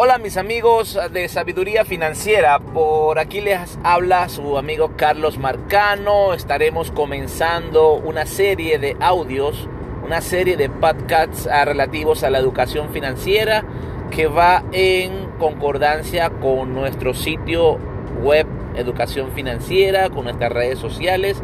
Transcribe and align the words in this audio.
Hola 0.00 0.18
mis 0.18 0.36
amigos 0.36 0.96
de 1.12 1.28
Sabiduría 1.28 1.84
Financiera, 1.84 2.60
por 2.60 3.18
aquí 3.18 3.40
les 3.40 3.80
habla 3.82 4.28
su 4.28 4.56
amigo 4.56 4.92
Carlos 4.96 5.38
Marcano. 5.38 6.34
Estaremos 6.34 6.92
comenzando 6.92 7.94
una 7.94 8.24
serie 8.24 8.78
de 8.78 8.96
audios, 9.00 9.68
una 10.04 10.20
serie 10.20 10.56
de 10.56 10.70
podcasts 10.70 11.48
ah, 11.48 11.64
relativos 11.64 12.22
a 12.22 12.30
la 12.30 12.38
educación 12.38 12.90
financiera 12.90 13.64
que 14.12 14.28
va 14.28 14.62
en 14.70 15.30
concordancia 15.40 16.30
con 16.30 16.74
nuestro 16.74 17.12
sitio 17.12 17.78
web 18.22 18.46
Educación 18.76 19.32
Financiera, 19.32 20.10
con 20.10 20.26
nuestras 20.26 20.52
redes 20.52 20.78
sociales 20.78 21.42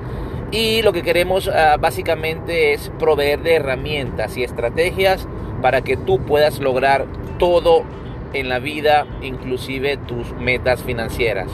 y 0.53 0.83
lo 0.83 0.93
que 0.93 1.03
queremos 1.03 1.49
ah, 1.49 1.77
básicamente 1.81 2.73
es 2.73 2.93
proveer 3.01 3.43
de 3.43 3.57
herramientas 3.57 4.37
y 4.37 4.45
estrategias 4.45 5.27
para 5.61 5.83
que 5.83 5.97
tú 5.97 6.21
puedas 6.21 6.61
lograr 6.61 7.07
todo 7.41 7.83
en 8.35 8.49
la 8.49 8.59
vida, 8.59 9.07
inclusive 9.23 9.97
tus 9.97 10.33
metas 10.35 10.83
financieras. 10.83 11.49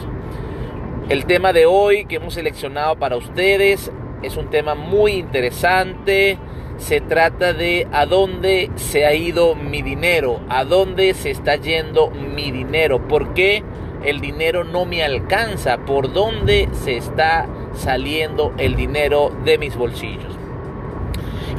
El 1.09 1.27
tema 1.27 1.52
de 1.52 1.66
hoy 1.66 2.07
que 2.07 2.16
hemos 2.16 2.34
seleccionado 2.34 2.97
para 2.97 3.16
ustedes 3.16 3.93
es 4.23 4.37
un 4.37 4.51
tema 4.51 4.75
muy 4.75 5.12
interesante. 5.12 6.38
Se 6.79 7.01
trata 7.01 7.52
de 7.52 7.87
a 7.93 8.07
dónde 8.07 8.71
se 8.77 9.07
ha 9.07 9.15
ido 9.15 9.55
mi 9.55 9.83
dinero, 9.83 10.41
a 10.48 10.65
dónde 10.65 11.15
se 11.15 11.30
está 11.30 11.57
yendo 11.57 12.11
mi 12.11 12.51
dinero, 12.51 13.07
por 13.07 13.35
qué 13.35 13.62
el 14.05 14.21
dinero 14.21 14.65
no 14.65 14.87
me 14.87 15.02
alcanza, 15.02 15.79
por 15.85 16.12
dónde 16.12 16.69
se 16.73 16.97
está 16.97 17.47
saliendo 17.74 18.55
el 18.57 18.77
dinero 18.77 19.30
de 19.45 19.59
mis 19.59 19.77
bolsillos. 19.77 20.40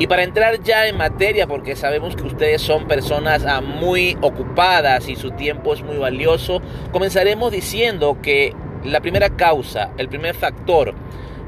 Y 0.02 0.08
para 0.08 0.24
entrar 0.24 0.64
ya 0.64 0.88
en 0.88 0.98
materia, 0.98 1.46
porque 1.46 1.76
sabemos 1.76 2.16
que 2.16 2.24
ustedes 2.24 2.64
son 2.64 2.88
personas 2.88 3.46
ah, 3.46 3.62
muy 3.62 4.18
ocupadas 4.22 5.08
y 5.08 5.16
su 5.16 5.30
tiempo 5.30 5.76
es 5.76 5.84
muy 5.84 5.96
valioso, 5.98 6.60
comenzaremos 6.92 7.52
diciendo 7.52 8.18
que 8.20 8.56
la 8.84 9.02
primera 9.02 9.30
causa, 9.30 9.92
el 10.00 10.10
primer 10.10 10.34
factor 10.34 10.96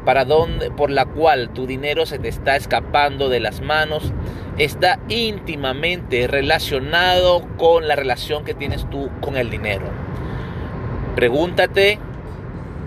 para 0.06 0.24
donde, 0.24 0.70
por 0.70 0.92
la 0.92 1.06
cual 1.06 1.50
tu 1.50 1.66
dinero 1.66 2.06
se 2.06 2.20
te 2.20 2.28
está 2.28 2.56
escapando 2.56 3.28
de 3.28 3.40
las 3.40 3.62
manos, 3.62 4.14
está 4.60 5.00
íntimamente 5.10 6.28
relacionado 6.28 7.48
con 7.58 7.88
la 7.88 7.96
relación 7.96 8.46
que 8.46 8.54
tienes 8.54 8.88
tú 8.88 9.10
con 9.20 9.36
el 9.36 9.50
dinero. 9.50 9.86
Pregúntate 11.16 11.98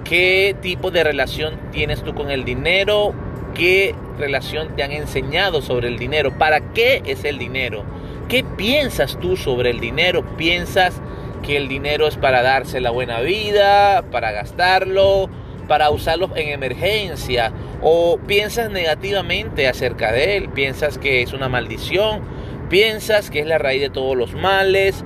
qué 0.04 0.54
tipo 0.62 0.92
de 0.92 1.02
relación 1.02 1.58
tienes 1.72 2.04
tú 2.04 2.14
con 2.14 2.30
el 2.30 2.44
dinero, 2.44 3.12
qué 3.52 3.96
relación 4.18 4.74
te 4.76 4.82
han 4.82 4.92
enseñado 4.92 5.62
sobre 5.62 5.88
el 5.88 5.98
dinero, 5.98 6.36
para 6.38 6.72
qué 6.72 7.02
es 7.06 7.24
el 7.24 7.38
dinero, 7.38 7.84
qué 8.28 8.44
piensas 8.44 9.18
tú 9.20 9.36
sobre 9.36 9.70
el 9.70 9.80
dinero, 9.80 10.36
piensas 10.36 11.00
que 11.42 11.56
el 11.56 11.68
dinero 11.68 12.06
es 12.08 12.16
para 12.16 12.42
darse 12.42 12.80
la 12.80 12.90
buena 12.90 13.20
vida, 13.20 14.04
para 14.10 14.32
gastarlo, 14.32 15.30
para 15.68 15.90
usarlo 15.90 16.30
en 16.36 16.48
emergencia, 16.48 17.52
o 17.82 18.18
piensas 18.26 18.70
negativamente 18.70 19.68
acerca 19.68 20.12
de 20.12 20.36
él, 20.36 20.48
piensas 20.48 20.98
que 20.98 21.22
es 21.22 21.32
una 21.32 21.48
maldición, 21.48 22.22
piensas 22.68 23.30
que 23.30 23.40
es 23.40 23.46
la 23.46 23.58
raíz 23.58 23.80
de 23.80 23.90
todos 23.90 24.16
los 24.16 24.34
males, 24.34 25.04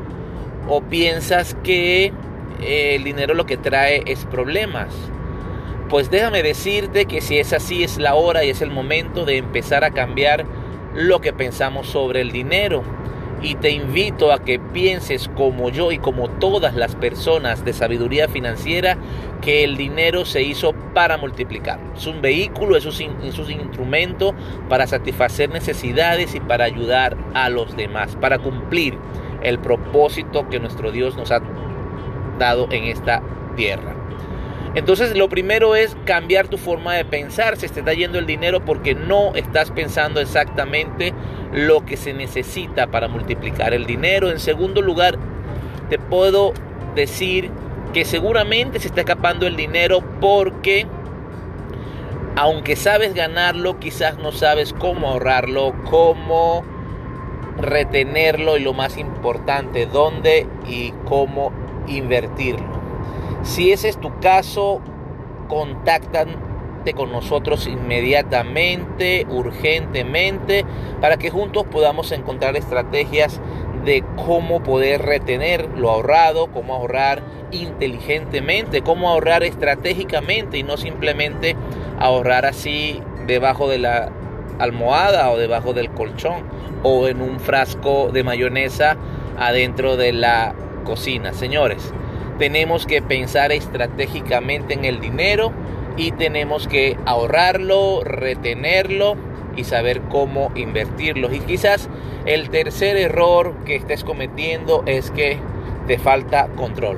o 0.68 0.82
piensas 0.82 1.56
que 1.64 2.12
eh, 2.62 2.94
el 2.94 3.04
dinero 3.04 3.34
lo 3.34 3.46
que 3.46 3.56
trae 3.56 4.02
es 4.06 4.24
problemas. 4.26 4.94
Pues 5.90 6.08
déjame 6.08 6.44
decirte 6.44 7.06
que 7.06 7.20
si 7.20 7.38
es 7.38 7.52
así 7.52 7.82
es 7.82 7.98
la 7.98 8.14
hora 8.14 8.44
y 8.44 8.50
es 8.50 8.62
el 8.62 8.70
momento 8.70 9.24
de 9.24 9.38
empezar 9.38 9.82
a 9.82 9.90
cambiar 9.90 10.46
lo 10.94 11.20
que 11.20 11.32
pensamos 11.32 11.88
sobre 11.88 12.20
el 12.20 12.30
dinero. 12.30 12.84
Y 13.42 13.56
te 13.56 13.70
invito 13.70 14.32
a 14.32 14.44
que 14.44 14.60
pienses 14.60 15.28
como 15.34 15.68
yo 15.70 15.90
y 15.90 15.98
como 15.98 16.28
todas 16.28 16.76
las 16.76 16.94
personas 16.94 17.64
de 17.64 17.72
sabiduría 17.72 18.28
financiera 18.28 18.98
que 19.40 19.64
el 19.64 19.76
dinero 19.76 20.24
se 20.26 20.42
hizo 20.42 20.74
para 20.94 21.16
multiplicar. 21.16 21.80
Es 21.96 22.06
un 22.06 22.22
vehículo, 22.22 22.76
es 22.76 22.86
un, 22.86 23.16
es 23.24 23.38
un 23.38 23.50
instrumento 23.50 24.32
para 24.68 24.86
satisfacer 24.86 25.50
necesidades 25.50 26.36
y 26.36 26.40
para 26.40 26.66
ayudar 26.66 27.16
a 27.34 27.48
los 27.48 27.76
demás, 27.76 28.16
para 28.20 28.38
cumplir 28.38 28.96
el 29.42 29.58
propósito 29.58 30.48
que 30.48 30.60
nuestro 30.60 30.92
Dios 30.92 31.16
nos 31.16 31.32
ha 31.32 31.40
dado 32.38 32.68
en 32.70 32.84
esta 32.84 33.22
tierra. 33.56 33.99
Entonces 34.74 35.16
lo 35.16 35.28
primero 35.28 35.74
es 35.74 35.96
cambiar 36.04 36.48
tu 36.48 36.56
forma 36.56 36.94
de 36.94 37.04
pensar. 37.04 37.56
Se 37.56 37.68
te 37.68 37.80
está 37.80 37.92
yendo 37.92 38.18
el 38.18 38.26
dinero 38.26 38.64
porque 38.64 38.94
no 38.94 39.34
estás 39.34 39.70
pensando 39.70 40.20
exactamente 40.20 41.12
lo 41.52 41.84
que 41.84 41.96
se 41.96 42.12
necesita 42.12 42.86
para 42.86 43.08
multiplicar 43.08 43.74
el 43.74 43.86
dinero. 43.86 44.30
En 44.30 44.38
segundo 44.38 44.80
lugar, 44.80 45.18
te 45.88 45.98
puedo 45.98 46.52
decir 46.94 47.50
que 47.92 48.04
seguramente 48.04 48.78
se 48.78 48.88
está 48.88 49.00
escapando 49.00 49.46
el 49.46 49.56
dinero 49.56 50.02
porque 50.20 50.86
aunque 52.36 52.76
sabes 52.76 53.12
ganarlo, 53.12 53.80
quizás 53.80 54.18
no 54.18 54.30
sabes 54.30 54.72
cómo 54.72 55.08
ahorrarlo, 55.08 55.74
cómo 55.90 56.64
retenerlo 57.60 58.56
y 58.56 58.62
lo 58.62 58.72
más 58.72 58.96
importante, 58.96 59.86
dónde 59.86 60.46
y 60.66 60.92
cómo 61.06 61.52
invertirlo. 61.88 62.69
Si 63.42 63.72
ese 63.72 63.88
es 63.88 63.98
tu 63.98 64.18
caso, 64.20 64.80
contáctate 65.48 66.92
con 66.94 67.10
nosotros 67.10 67.66
inmediatamente, 67.66 69.26
urgentemente, 69.28 70.64
para 71.00 71.16
que 71.16 71.30
juntos 71.30 71.64
podamos 71.70 72.12
encontrar 72.12 72.56
estrategias 72.56 73.40
de 73.84 74.04
cómo 74.16 74.62
poder 74.62 75.02
retener 75.02 75.68
lo 75.76 75.90
ahorrado, 75.90 76.48
cómo 76.48 76.74
ahorrar 76.74 77.22
inteligentemente, 77.50 78.82
cómo 78.82 79.08
ahorrar 79.08 79.42
estratégicamente 79.42 80.58
y 80.58 80.62
no 80.62 80.76
simplemente 80.76 81.56
ahorrar 81.98 82.46
así 82.46 83.02
debajo 83.26 83.68
de 83.68 83.78
la 83.78 84.10
almohada 84.58 85.30
o 85.30 85.38
debajo 85.38 85.72
del 85.72 85.90
colchón 85.90 86.44
o 86.82 87.08
en 87.08 87.22
un 87.22 87.40
frasco 87.40 88.10
de 88.12 88.22
mayonesa 88.22 88.96
adentro 89.38 89.96
de 89.96 90.12
la 90.12 90.54
cocina. 90.84 91.32
Señores, 91.32 91.92
tenemos 92.40 92.86
que 92.86 93.02
pensar 93.02 93.52
estratégicamente 93.52 94.72
en 94.72 94.86
el 94.86 94.98
dinero 94.98 95.52
y 95.98 96.10
tenemos 96.12 96.66
que 96.68 96.96
ahorrarlo, 97.04 98.00
retenerlo 98.02 99.14
y 99.56 99.64
saber 99.64 100.00
cómo 100.08 100.50
invertirlo. 100.54 101.30
Y 101.34 101.40
quizás 101.40 101.90
el 102.24 102.48
tercer 102.48 102.96
error 102.96 103.56
que 103.66 103.76
estés 103.76 104.04
cometiendo 104.04 104.82
es 104.86 105.10
que 105.10 105.36
te 105.86 105.98
falta 105.98 106.48
control. 106.56 106.96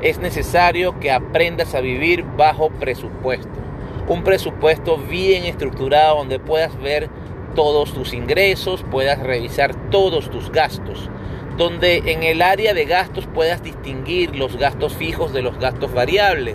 Es 0.00 0.20
necesario 0.20 0.98
que 1.00 1.10
aprendas 1.10 1.74
a 1.74 1.82
vivir 1.82 2.24
bajo 2.38 2.70
presupuesto. 2.70 3.50
Un 4.08 4.24
presupuesto 4.24 4.96
bien 4.96 5.44
estructurado 5.44 6.16
donde 6.16 6.38
puedas 6.38 6.80
ver 6.80 7.10
todos 7.54 7.92
tus 7.92 8.14
ingresos, 8.14 8.86
puedas 8.90 9.18
revisar 9.18 9.74
todos 9.90 10.30
tus 10.30 10.50
gastos 10.50 11.10
donde 11.58 12.04
en 12.06 12.22
el 12.22 12.40
área 12.40 12.72
de 12.72 12.84
gastos 12.84 13.26
puedas 13.26 13.62
distinguir 13.62 14.36
los 14.36 14.56
gastos 14.56 14.94
fijos 14.94 15.32
de 15.32 15.42
los 15.42 15.58
gastos 15.58 15.92
variables, 15.92 16.54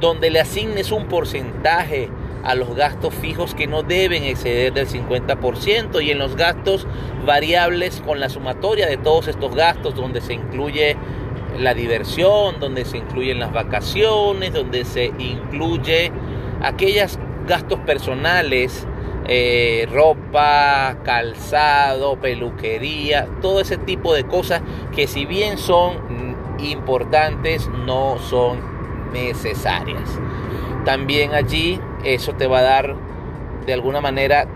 donde 0.00 0.30
le 0.30 0.40
asignes 0.40 0.90
un 0.90 1.06
porcentaje 1.06 2.10
a 2.42 2.56
los 2.56 2.74
gastos 2.74 3.14
fijos 3.14 3.54
que 3.54 3.68
no 3.68 3.84
deben 3.84 4.24
exceder 4.24 4.72
del 4.72 4.88
50% 4.88 6.02
y 6.02 6.10
en 6.10 6.18
los 6.18 6.34
gastos 6.34 6.88
variables 7.24 8.02
con 8.04 8.18
la 8.18 8.28
sumatoria 8.28 8.88
de 8.88 8.96
todos 8.96 9.28
estos 9.28 9.54
gastos 9.54 9.94
donde 9.94 10.20
se 10.20 10.34
incluye 10.34 10.96
la 11.56 11.72
diversión, 11.72 12.58
donde 12.58 12.84
se 12.84 12.98
incluyen 12.98 13.38
las 13.38 13.52
vacaciones, 13.52 14.52
donde 14.52 14.84
se 14.84 15.12
incluye 15.18 16.10
aquellos 16.62 17.16
gastos 17.46 17.78
personales 17.80 18.88
eh, 19.28 19.88
ropa, 19.92 20.98
calzado, 21.04 22.16
peluquería, 22.16 23.28
todo 23.40 23.60
ese 23.60 23.76
tipo 23.76 24.14
de 24.14 24.24
cosas 24.24 24.62
que 24.94 25.06
si 25.06 25.26
bien 25.26 25.58
son 25.58 26.36
importantes, 26.58 27.68
no 27.68 28.18
son 28.18 28.60
necesarias. 29.12 30.18
También 30.84 31.34
allí 31.34 31.80
eso 32.04 32.32
te 32.34 32.46
va 32.46 32.58
a 32.58 32.62
dar 32.62 32.96
de 33.66 33.72
alguna 33.72 34.00
manera 34.00 34.46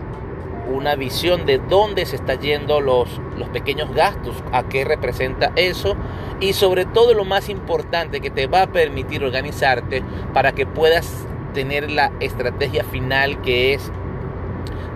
una 0.69 0.95
visión 0.95 1.45
de 1.45 1.59
dónde 1.59 2.05
se 2.05 2.17
están 2.17 2.39
yendo 2.39 2.81
los, 2.81 3.21
los 3.37 3.47
pequeños 3.49 3.93
gastos, 3.93 4.35
a 4.51 4.63
qué 4.63 4.83
representa 4.83 5.53
eso 5.55 5.95
y 6.39 6.53
sobre 6.53 6.85
todo 6.85 7.13
lo 7.13 7.25
más 7.25 7.49
importante 7.49 8.19
que 8.19 8.29
te 8.29 8.47
va 8.47 8.63
a 8.63 8.67
permitir 8.67 9.23
organizarte 9.23 10.03
para 10.33 10.51
que 10.51 10.65
puedas 10.65 11.25
tener 11.53 11.89
la 11.89 12.11
estrategia 12.19 12.83
final 12.83 13.41
que 13.41 13.73
es 13.73 13.91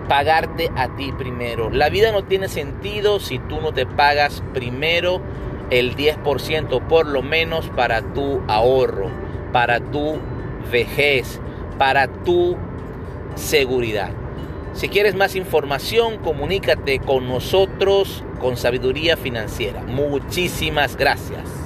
pagarte 0.08 0.70
a 0.76 0.94
ti 0.96 1.12
primero. 1.12 1.70
La 1.70 1.88
vida 1.88 2.12
no 2.12 2.24
tiene 2.24 2.48
sentido 2.48 3.20
si 3.20 3.38
tú 3.38 3.60
no 3.60 3.72
te 3.72 3.86
pagas 3.86 4.42
primero 4.52 5.20
el 5.70 5.96
10% 5.96 6.86
por 6.86 7.06
lo 7.06 7.22
menos 7.22 7.68
para 7.70 8.02
tu 8.02 8.42
ahorro, 8.48 9.10
para 9.52 9.80
tu 9.80 10.18
vejez, 10.70 11.40
para 11.78 12.08
tu 12.08 12.56
seguridad. 13.34 14.10
Si 14.74 14.88
quieres 14.88 15.14
más 15.14 15.36
información, 15.36 16.18
comunícate 16.18 16.98
con 16.98 17.28
nosotros 17.28 18.24
con 18.40 18.56
sabiduría 18.56 19.16
financiera. 19.16 19.82
Muchísimas 19.82 20.96
gracias. 20.96 21.61